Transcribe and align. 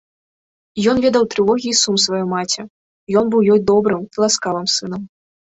Ён 0.93 1.01
ведаў 1.05 1.23
трывогі 1.33 1.67
і 1.73 1.77
сум 1.81 1.99
свае 2.05 2.21
маці, 2.33 2.61
ён 3.21 3.25
быў 3.35 3.47
ёй 3.57 3.63
добрым 3.73 4.01
і 4.13 4.25
ласкавым 4.25 4.67
сынам. 4.79 5.01